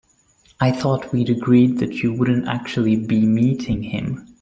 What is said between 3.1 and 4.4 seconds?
meeting him?